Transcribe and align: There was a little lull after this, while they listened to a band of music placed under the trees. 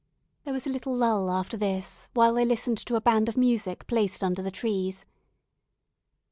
There 0.45 0.53
was 0.55 0.65
a 0.65 0.71
little 0.71 0.95
lull 0.95 1.29
after 1.29 1.55
this, 1.55 2.09
while 2.15 2.33
they 2.33 2.43
listened 2.43 2.79
to 2.79 2.95
a 2.95 3.01
band 3.01 3.29
of 3.29 3.37
music 3.37 3.85
placed 3.85 4.23
under 4.23 4.41
the 4.41 4.49
trees. 4.49 5.05